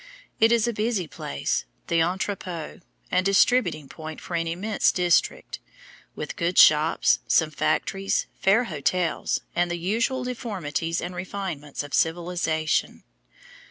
It 0.39 0.51
is 0.51 0.67
a 0.67 0.73
busy 0.73 1.05
place, 1.07 1.65
the 1.85 2.01
entrepot 2.01 2.79
and 3.11 3.23
distributing 3.23 3.87
point 3.87 4.19
for 4.19 4.33
an 4.35 4.47
immense 4.47 4.91
district, 4.91 5.59
with 6.15 6.35
good 6.37 6.57
shops, 6.57 7.19
some 7.27 7.51
factories, 7.51 8.25
fair 8.39 8.63
hotels, 8.63 9.41
and 9.55 9.69
the 9.69 9.77
usual 9.77 10.23
deformities 10.23 11.01
and 11.01 11.13
refinements 11.13 11.83
of 11.83 11.93
civilization. 11.93 13.03